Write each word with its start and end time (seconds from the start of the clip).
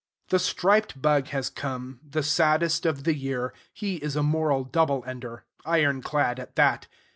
The 0.29 0.39
striped 0.39 0.99
bug 0.99 1.27
has 1.27 1.51
come, 1.51 1.99
the 2.03 2.23
saddest 2.23 2.87
of 2.87 3.03
the 3.03 3.13
year. 3.13 3.53
He 3.71 3.97
is 3.97 4.15
a 4.15 4.23
moral 4.23 4.63
double 4.63 5.03
ender, 5.05 5.43
iron 5.63 6.01
clad 6.01 6.39
at 6.39 6.55
that. 6.55 6.87